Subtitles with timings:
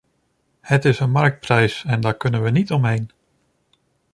[0.61, 3.11] Het is een marktprijs, en daar kunnen we niet omheen.